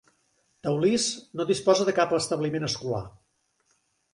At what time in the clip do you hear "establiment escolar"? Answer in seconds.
2.21-3.03